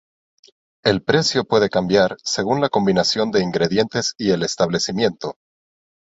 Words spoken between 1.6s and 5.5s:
cambiar según la combinación de ingredientes y el establecimiento.